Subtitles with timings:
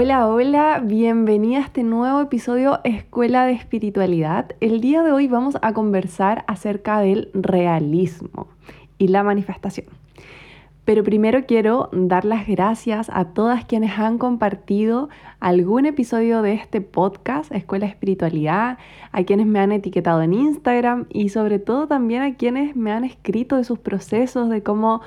[0.00, 4.52] Hola, hola, bienvenida a este nuevo episodio Escuela de Espiritualidad.
[4.60, 8.46] El día de hoy vamos a conversar acerca del realismo
[8.96, 9.88] y la manifestación.
[10.84, 15.08] Pero primero quiero dar las gracias a todas quienes han compartido
[15.40, 18.78] algún episodio de este podcast, Escuela de Espiritualidad,
[19.10, 23.02] a quienes me han etiquetado en Instagram y sobre todo también a quienes me han
[23.02, 25.02] escrito de sus procesos, de cómo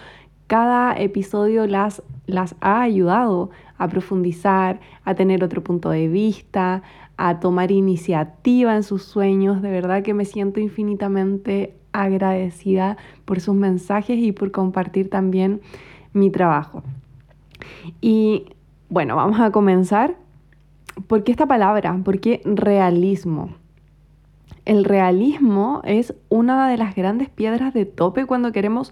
[0.52, 6.84] cada episodio las, las ha ayudado a profundizar, a tener otro punto de vista,
[7.16, 9.62] a tomar iniciativa en sus sueños.
[9.62, 15.62] De verdad que me siento infinitamente agradecida por sus mensajes y por compartir también
[16.12, 16.84] mi trabajo.
[18.02, 18.48] Y
[18.90, 20.18] bueno, vamos a comenzar.
[21.08, 21.98] ¿Por qué esta palabra?
[22.04, 23.52] ¿Por qué realismo?
[24.66, 28.92] El realismo es una de las grandes piedras de tope cuando queremos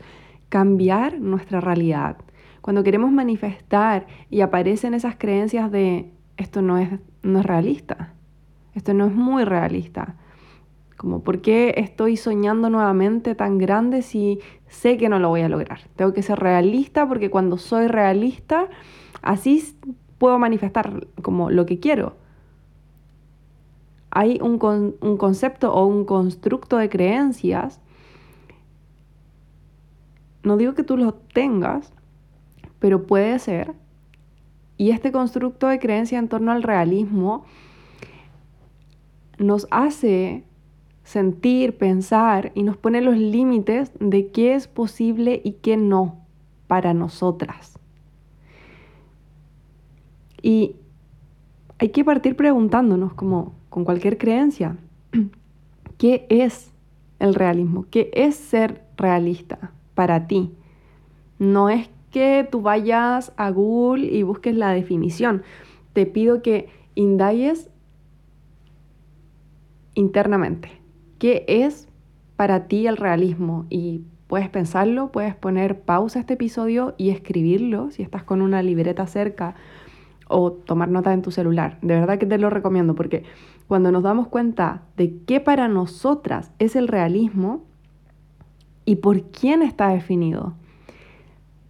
[0.49, 2.17] cambiar nuestra realidad
[2.61, 6.89] cuando queremos manifestar y aparecen esas creencias de esto no es,
[7.23, 8.13] no es realista,
[8.75, 10.15] esto no es muy realista.
[10.97, 15.49] Como, ¿por qué estoy soñando nuevamente tan grande si sé que no lo voy a
[15.49, 15.79] lograr?
[15.95, 18.67] Tengo que ser realista porque cuando soy realista,
[19.21, 19.75] así
[20.17, 22.17] puedo manifestar como lo que quiero.
[24.11, 24.59] Hay un,
[24.99, 27.79] un concepto o un constructo de creencias.
[30.43, 31.93] No digo que tú lo tengas,
[32.79, 33.73] pero puede ser.
[34.77, 37.43] Y este constructo de creencia en torno al realismo
[39.37, 40.43] nos hace
[41.03, 46.25] sentir, pensar y nos pone los límites de qué es posible y qué no
[46.67, 47.77] para nosotras.
[50.41, 50.75] Y
[51.79, 54.77] hay que partir preguntándonos, como con cualquier creencia,
[55.97, 56.71] ¿qué es
[57.19, 57.85] el realismo?
[57.89, 60.53] ¿Qué es ser realista para ti?
[61.39, 65.43] No es que tú vayas a Google y busques la definición.
[65.91, 67.69] Te pido que indagues
[69.95, 70.71] internamente.
[71.17, 71.89] ¿Qué es
[72.37, 73.65] para ti el realismo?
[73.69, 78.63] Y puedes pensarlo, puedes poner pausa a este episodio y escribirlo si estás con una
[78.63, 79.55] libreta cerca
[80.29, 81.77] o tomar nota en tu celular.
[81.81, 83.25] De verdad que te lo recomiendo porque
[83.67, 87.65] cuando nos damos cuenta de qué para nosotras es el realismo
[88.89, 90.55] y por quién está definido,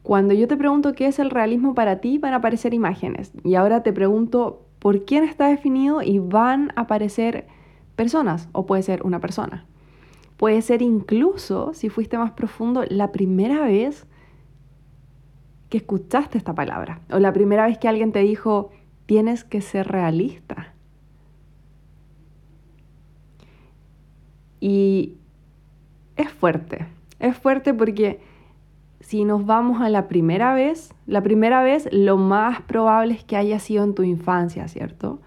[0.03, 3.34] cuando yo te pregunto qué es el realismo para ti, van a aparecer imágenes.
[3.44, 7.46] Y ahora te pregunto por quién está definido y van a aparecer
[7.97, 9.66] personas o puede ser una persona.
[10.38, 14.07] Puede ser incluso, si fuiste más profundo, la primera vez
[15.68, 18.69] que escuchaste esta palabra o la primera vez que alguien te dijo,
[19.07, 20.74] tienes que ser realista.
[24.62, 25.18] Y
[26.16, 26.88] es fuerte,
[27.19, 28.19] es fuerte porque
[29.00, 33.38] si nos vamos a la primera vez, la primera vez lo más probable es que
[33.38, 35.19] haya sido en tu infancia, ¿cierto?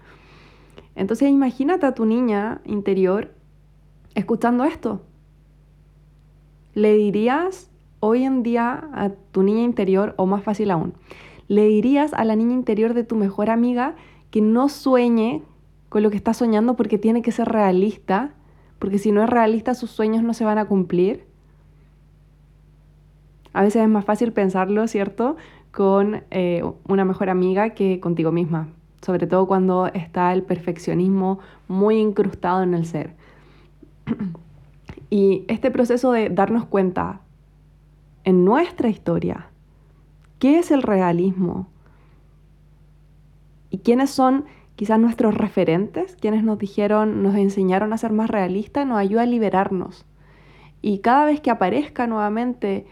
[0.95, 3.33] Entonces imagínate a tu niña interior
[4.15, 5.01] escuchando esto.
[6.75, 10.93] ¿Le dirías hoy en día a tu niña interior, o más fácil aún,
[11.47, 13.95] le dirías a la niña interior de tu mejor amiga
[14.29, 15.43] que no sueñe
[15.89, 18.33] con lo que está soñando porque tiene que ser realista,
[18.79, 21.25] porque si no es realista sus sueños no se van a cumplir?
[23.53, 25.37] A veces es más fácil pensarlo, ¿cierto?
[25.71, 28.67] Con eh, una mejor amiga que contigo misma,
[29.01, 33.15] sobre todo cuando está el perfeccionismo muy incrustado en el ser.
[35.09, 37.21] y este proceso de darnos cuenta
[38.23, 39.47] en nuestra historia,
[40.39, 41.67] ¿qué es el realismo?
[43.69, 46.15] ¿Y quiénes son quizás nuestros referentes?
[46.15, 50.05] Quienes nos dijeron, nos enseñaron a ser más realistas, nos ayuda a liberarnos.
[50.81, 52.85] Y cada vez que aparezca nuevamente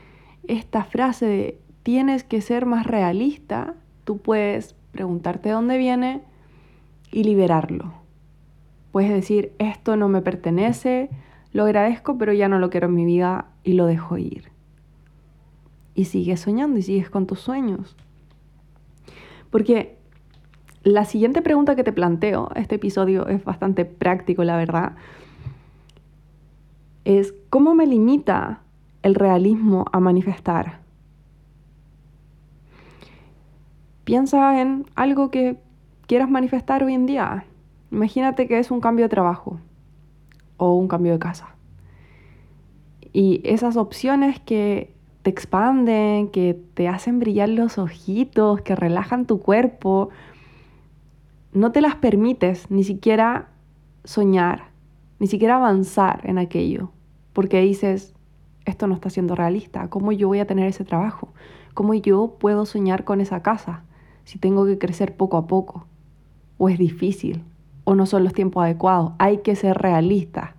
[0.47, 6.21] esta frase de tienes que ser más realista, tú puedes preguntarte dónde viene
[7.11, 7.93] y liberarlo.
[8.91, 11.09] Puedes decir, esto no me pertenece,
[11.53, 14.51] lo agradezco, pero ya no lo quiero en mi vida y lo dejo ir.
[15.95, 17.95] Y sigues soñando y sigues con tus sueños.
[19.49, 19.97] Porque
[20.83, 24.95] la siguiente pregunta que te planteo, este episodio es bastante práctico, la verdad,
[27.05, 28.61] es ¿cómo me limita
[29.03, 30.79] el realismo a manifestar.
[34.03, 35.57] Piensa en algo que
[36.07, 37.45] quieras manifestar hoy en día.
[37.91, 39.59] Imagínate que es un cambio de trabajo
[40.57, 41.55] o un cambio de casa.
[43.13, 49.39] Y esas opciones que te expanden, que te hacen brillar los ojitos, que relajan tu
[49.39, 50.09] cuerpo,
[51.53, 53.49] no te las permites ni siquiera
[54.03, 54.63] soñar,
[55.19, 56.91] ni siquiera avanzar en aquello,
[57.33, 58.13] porque dices,
[58.65, 61.33] esto no está siendo realista, ¿cómo yo voy a tener ese trabajo?
[61.73, 63.83] ¿Cómo yo puedo soñar con esa casa
[64.23, 65.87] si tengo que crecer poco a poco?
[66.63, 67.43] o es difícil
[67.85, 69.13] o no son los tiempos adecuados.
[69.17, 70.53] Hay que ser realista.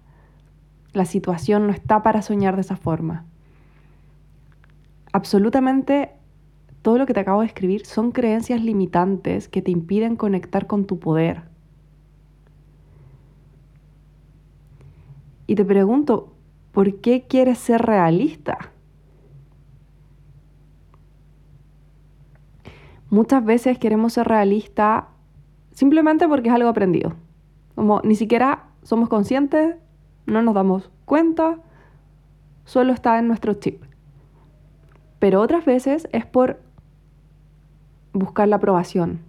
[0.92, 3.24] La situación no está para soñar de esa forma.
[5.12, 6.10] Absolutamente
[6.82, 10.86] todo lo que te acabo de escribir son creencias limitantes que te impiden conectar con
[10.86, 11.42] tu poder.
[15.46, 16.31] Y te pregunto,
[16.72, 18.58] ¿por qué quieres ser realista?
[23.10, 25.04] Muchas veces queremos ser realistas
[25.72, 27.12] simplemente porque es algo aprendido.
[27.74, 29.76] Como ni siquiera somos conscientes,
[30.26, 31.58] no nos damos cuenta,
[32.64, 33.82] solo está en nuestro chip.
[35.18, 36.60] Pero otras veces es por
[38.12, 39.20] buscar la aprobación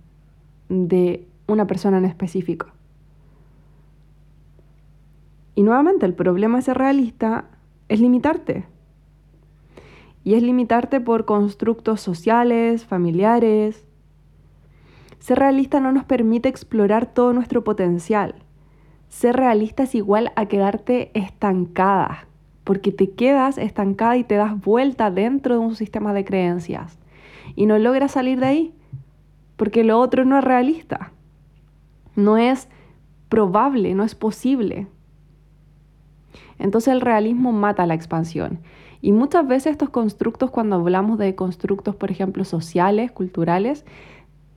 [0.70, 2.73] de una persona en específico.
[5.56, 7.46] Y nuevamente el problema de ser realista
[7.90, 8.66] es limitarte.
[10.24, 13.86] Y es limitarte por constructos sociales, familiares.
[15.20, 18.36] Ser realista no nos permite explorar todo nuestro potencial.
[19.10, 22.28] Ser realista es igual a quedarte estancada,
[22.64, 26.98] porque te quedas estancada y te das vuelta dentro de un sistema de creencias
[27.56, 28.74] y no logras salir de ahí,
[29.56, 31.12] porque lo otro no es realista,
[32.16, 32.68] no es
[33.30, 34.88] probable, no es posible.
[36.60, 38.60] Entonces el realismo mata la expansión.
[39.02, 43.86] Y muchas veces estos constructos, cuando hablamos de constructos, por ejemplo, sociales, culturales,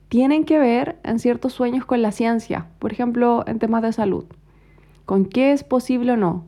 [0.07, 4.25] tienen que ver en ciertos sueños con la ciencia, por ejemplo, en temas de salud.
[5.05, 6.45] ¿Con qué es posible o no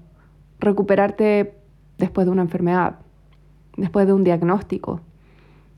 [0.60, 1.56] recuperarte
[1.98, 3.00] después de una enfermedad,
[3.76, 5.02] después de un diagnóstico?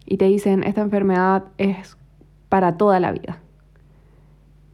[0.05, 1.97] Y te dicen, esta enfermedad es
[2.49, 3.40] para toda la vida.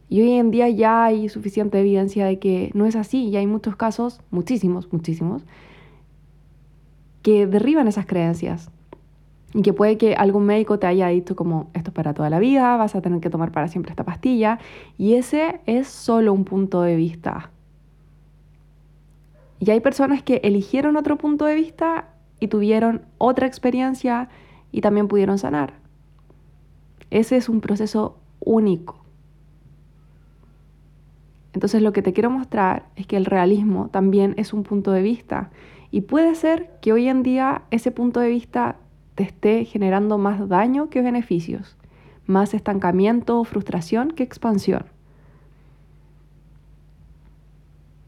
[0.08, 3.46] Y hoy en día ya hay suficiente evidencia de que no es así y hay
[3.46, 5.44] muchos casos, muchísimos, muchísimos,
[7.22, 8.70] que derriban esas creencias.
[9.54, 12.38] Y que puede que algún médico te haya dicho como esto es para toda la
[12.38, 14.58] vida, vas a tener que tomar para siempre esta pastilla.
[14.98, 17.50] Y ese es solo un punto de vista.
[19.60, 24.28] Y hay personas que eligieron otro punto de vista y tuvieron otra experiencia
[24.70, 25.74] y también pudieron sanar.
[27.10, 29.07] Ese es un proceso único.
[31.58, 35.02] Entonces lo que te quiero mostrar es que el realismo también es un punto de
[35.02, 35.50] vista
[35.90, 38.76] y puede ser que hoy en día ese punto de vista
[39.16, 41.76] te esté generando más daño que beneficios,
[42.26, 44.84] más estancamiento o frustración que expansión.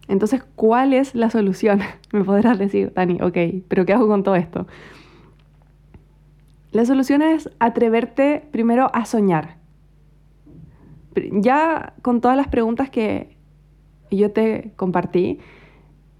[0.07, 1.81] Entonces, ¿cuál es la solución?
[2.13, 4.69] Me podrás decir, Dani, ok, pero ¿qué hago con todo esto?
[6.71, 9.57] La solución es atreverte primero a soñar.
[11.33, 13.40] Ya con todas las preguntas que
[14.17, 15.39] yo te compartí,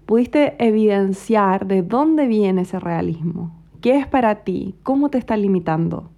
[0.05, 3.51] pudiste evidenciar de dónde viene ese realismo,
[3.81, 6.09] qué es para ti, cómo te está limitando,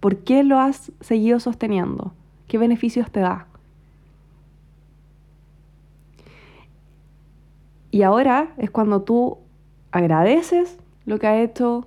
[0.00, 2.12] por qué lo has seguido sosteniendo,
[2.48, 3.46] qué beneficios te da.
[7.90, 9.38] Y ahora es cuando tú
[9.90, 11.86] agradeces lo que ha hecho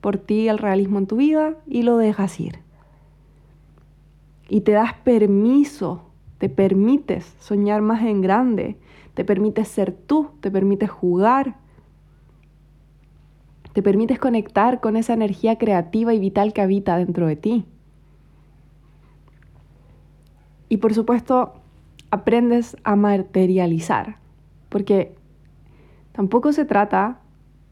[0.00, 2.58] por ti el realismo en tu vida y lo dejas ir.
[4.48, 8.76] Y te das permiso, te permites soñar más en grande,
[9.14, 11.56] te permites ser tú, te permites jugar,
[13.72, 17.66] te permites conectar con esa energía creativa y vital que habita dentro de ti.
[20.68, 21.54] Y por supuesto,
[22.10, 24.18] aprendes a materializar,
[24.68, 25.14] porque
[26.12, 27.20] tampoco se trata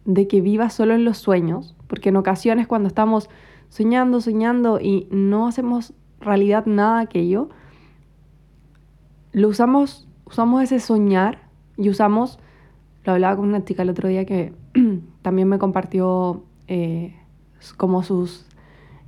[0.05, 3.29] de que vivas solo en los sueños, porque en ocasiones cuando estamos
[3.69, 7.49] soñando, soñando y no hacemos realidad nada aquello,
[9.33, 12.39] lo usamos, usamos ese soñar y usamos,
[13.05, 14.53] lo hablaba con una chica el otro día que
[15.23, 17.17] también me compartió eh,
[17.77, 18.47] como sus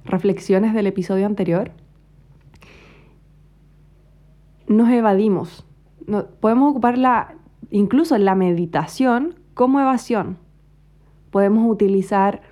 [0.05, 1.73] reflexiones del episodio anterior,
[4.67, 5.65] nos evadimos.
[6.07, 7.35] No, podemos ocuparla
[7.71, 10.39] incluso en la meditación como evasión.
[11.31, 12.43] Podemos utilizar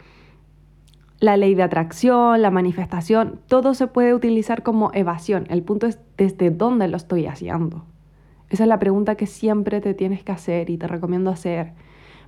[1.23, 5.47] la ley de atracción, la manifestación, todo se puede utilizar como evasión.
[5.51, 7.85] El punto es desde dónde lo estoy haciendo.
[8.51, 11.75] Esa es la pregunta que siempre te tienes que hacer y te recomiendo hacer,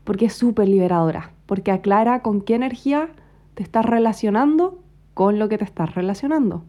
[0.05, 3.09] porque es súper liberadora, porque aclara con qué energía
[3.55, 4.79] te estás relacionando
[5.13, 6.63] con lo que te estás relacionando.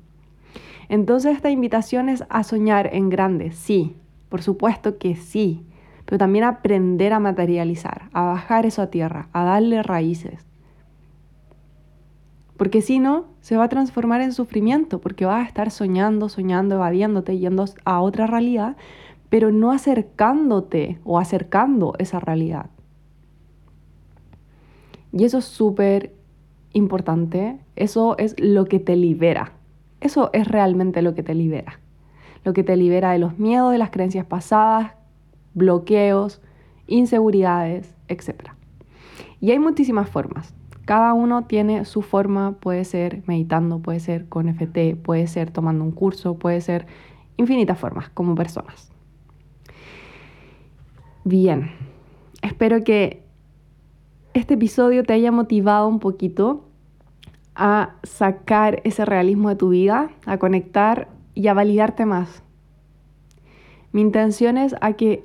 [0.90, 3.98] Entonces esta invitación es a soñar en grande, sí,
[4.30, 5.64] por supuesto que sí,
[6.06, 10.44] pero también aprender a materializar, a bajar eso a tierra, a darle raíces.
[12.58, 16.76] Porque si no, se va a transformar en sufrimiento, porque vas a estar soñando, soñando,
[16.76, 18.78] evadiéndote, yendo a otra realidad,
[19.30, 22.70] pero no acercándote o acercando esa realidad.
[25.12, 26.14] Y eso es súper
[26.74, 29.54] importante, eso es lo que te libera,
[30.02, 31.80] eso es realmente lo que te libera.
[32.44, 34.92] lo que te libera de los miedos, de las creencias pasadas,
[35.56, 36.44] bloqueos,
[36.86, 38.52] inseguridades, etc.
[39.42, 40.54] Y hay muchísimas formas.
[40.86, 45.84] Cada uno tiene su forma, puede ser meditando, puede ser con FT, puede ser tomando
[45.84, 46.86] un curso, puede ser
[47.38, 48.92] infinitas formas como personas.
[51.24, 51.72] Bien,
[52.44, 53.24] espero que
[54.36, 56.66] este episodio te haya motivado un poquito
[57.56, 62.44] a sacar ese realismo de tu vida, a conectar y a validarte más.
[63.92, 65.24] Mi intención es a que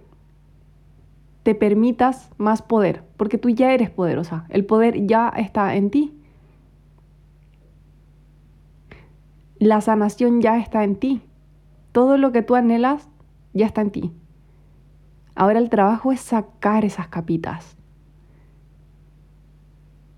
[1.42, 6.14] te permitas más poder, porque tú ya eres poderosa, el poder ya está en ti.
[9.58, 11.22] La sanación ya está en ti.
[11.92, 13.08] Todo lo que tú anhelas
[13.52, 14.12] ya está en ti.
[15.34, 17.76] Ahora el trabajo es sacar esas capitas.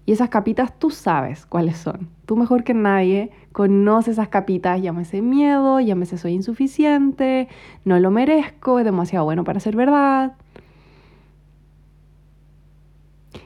[0.05, 2.09] Y esas capitas tú sabes cuáles son.
[2.27, 4.83] Tú mejor que nadie conoces esas capitas.
[4.83, 7.49] Llámese miedo, llámese soy insuficiente,
[7.85, 10.35] no lo merezco, es demasiado bueno para ser verdad.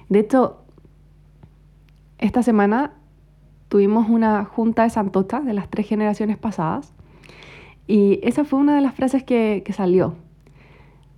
[0.09, 0.59] De hecho,
[2.19, 2.93] esta semana
[3.69, 6.95] tuvimos una junta de santotas de las tres generaciones pasadas
[7.87, 10.15] y esa fue una de las frases que, que salió.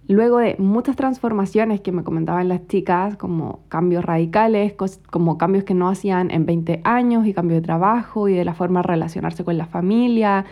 [0.09, 4.75] Luego de muchas transformaciones que me comentaban las chicas, como cambios radicales,
[5.11, 8.55] como cambios que no hacían en 20 años y cambio de trabajo y de la
[8.55, 10.47] forma de relacionarse con la familia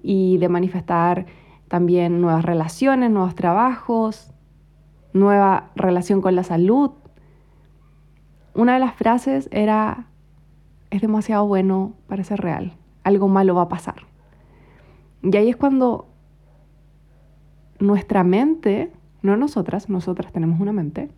[0.00, 1.26] y de manifestar
[1.66, 4.32] también nuevas relaciones, nuevos trabajos,
[5.12, 6.92] nueva relación con la salud.
[8.54, 10.06] Una de las frases era,
[10.90, 14.06] es demasiado bueno para ser real, algo malo va a pasar.
[15.22, 16.08] Y ahí es cuando
[17.78, 18.92] nuestra mente
[19.22, 21.10] no nosotras, nosotras tenemos una mente.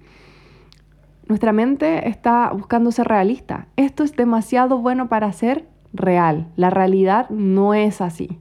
[1.28, 3.68] Nuestra mente está buscando ser realista.
[3.76, 6.48] Esto es demasiado bueno para ser real.
[6.56, 8.40] La realidad no es así.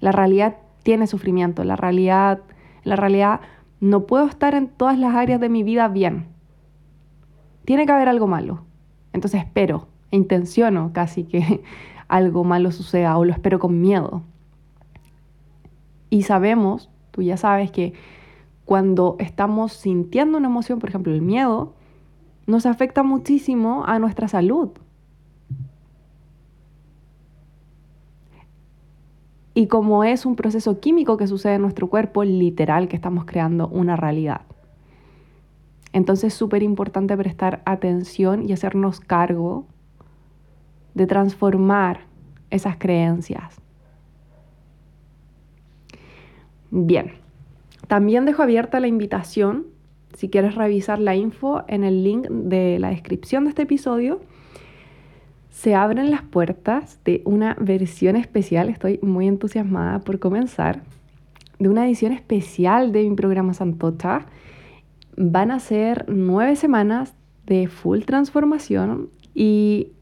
[0.00, 1.64] La realidad tiene sufrimiento.
[1.64, 2.40] La realidad,
[2.82, 3.40] la realidad
[3.80, 6.31] no puedo estar en todas las áreas de mi vida bien.
[7.64, 8.64] Tiene que haber algo malo.
[9.12, 11.62] Entonces espero e intenciono casi que
[12.08, 14.22] algo malo suceda o lo espero con miedo.
[16.10, 17.92] Y sabemos Tú ya sabes que
[18.64, 21.74] cuando estamos sintiendo una emoción, por ejemplo el miedo,
[22.46, 24.70] nos afecta muchísimo a nuestra salud.
[29.54, 33.68] Y como es un proceso químico que sucede en nuestro cuerpo, literal que estamos creando
[33.68, 34.40] una realidad.
[35.92, 39.66] Entonces es súper importante prestar atención y hacernos cargo
[40.94, 42.00] de transformar
[42.50, 43.60] esas creencias.
[46.70, 47.12] Bien,
[47.88, 49.66] también dejo abierta la invitación,
[50.14, 54.20] si quieres revisar la info en el link de la descripción de este episodio,
[55.50, 60.82] se abren las puertas de una versión especial, estoy muy entusiasmada por comenzar,
[61.58, 64.26] de una edición especial de mi programa Santocha.
[65.16, 67.14] Van a ser nueve semanas
[67.46, 69.92] de full transformación y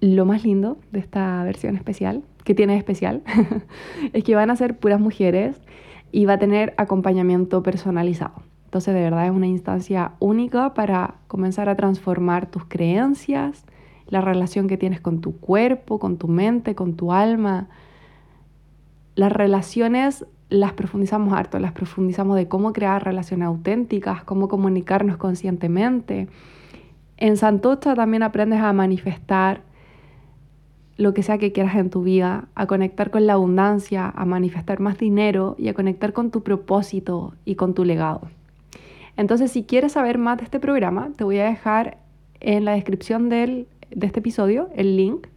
[0.00, 3.22] lo más lindo de esta versión especial que tiene especial
[4.12, 5.60] es que van a ser puras mujeres
[6.12, 8.42] y va a tener acompañamiento personalizado.
[8.64, 13.64] Entonces de verdad es una instancia única para comenzar a transformar tus creencias,
[14.06, 17.68] la relación que tienes con tu cuerpo, con tu mente, con tu alma.
[19.14, 26.28] Las relaciones las profundizamos harto, las profundizamos de cómo crear relaciones auténticas, cómo comunicarnos conscientemente.
[27.16, 29.62] En Santocha también aprendes a manifestar
[30.96, 34.80] lo que sea que quieras en tu vida, a conectar con la abundancia, a manifestar
[34.80, 38.22] más dinero y a conectar con tu propósito y con tu legado.
[39.16, 41.98] Entonces, si quieres saber más de este programa, te voy a dejar
[42.40, 45.28] en la descripción del, de este episodio el link.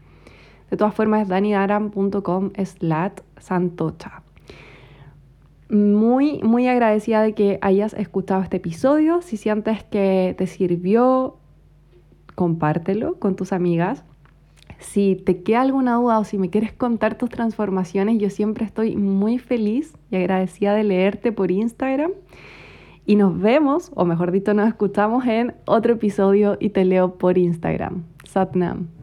[0.71, 4.20] De todas formas, es danidaram.com slash santocha.
[5.71, 9.21] Muy, muy agradecida de que hayas escuchado este episodio.
[9.21, 11.37] Si sientes que te sirvió,
[12.35, 14.03] compártelo con tus amigas.
[14.79, 18.97] Si te queda alguna duda o si me quieres contar tus transformaciones, yo siempre estoy
[18.97, 22.11] muy feliz y agradecida de leerte por Instagram.
[23.05, 27.37] Y nos vemos, o mejor dicho, nos escuchamos en otro episodio y te leo por
[27.37, 28.03] Instagram.
[28.25, 29.00] Satnam.